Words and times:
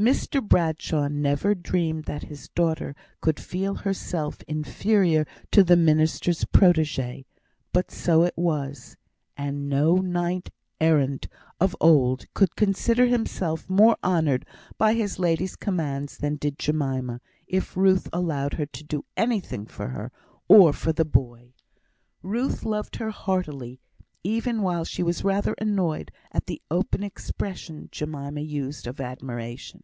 Mr 0.00 0.40
Bradshaw 0.40 1.08
never 1.08 1.56
dreamed 1.56 2.04
that 2.04 2.22
his 2.22 2.48
daughter 2.50 2.94
could 3.20 3.40
feel 3.40 3.74
herself 3.74 4.40
inferior 4.42 5.26
to 5.50 5.64
the 5.64 5.74
minister's 5.76 6.44
protegée, 6.44 7.24
but 7.72 7.90
so 7.90 8.22
it 8.22 8.32
was; 8.36 8.96
and 9.36 9.68
no 9.68 9.96
knight 9.96 10.50
errant 10.80 11.26
of 11.58 11.74
old 11.80 12.32
could 12.32 12.54
consider 12.54 13.06
himself 13.06 13.68
more 13.68 13.96
honoured 14.04 14.46
by 14.76 14.94
his 14.94 15.18
ladye's 15.18 15.56
commands 15.56 16.18
than 16.18 16.36
did 16.36 16.60
Jemima, 16.60 17.20
if 17.48 17.76
Ruth 17.76 18.08
allowed 18.12 18.54
her 18.54 18.66
to 18.66 18.84
do 18.84 19.04
anything 19.16 19.66
for 19.66 19.88
her 19.88 20.12
or 20.46 20.72
for 20.72 20.94
her 20.96 21.04
boy. 21.04 21.54
Ruth 22.22 22.62
loved 22.64 22.94
her 23.02 23.10
heartily, 23.10 23.80
even 24.24 24.62
while 24.62 24.84
she 24.84 25.02
was 25.02 25.24
rather 25.24 25.54
annoyed 25.58 26.12
at 26.32 26.46
the 26.46 26.60
open 26.70 27.02
expressions 27.02 27.88
Jemima 27.90 28.40
used 28.40 28.86
of 28.86 29.00
admiration. 29.00 29.82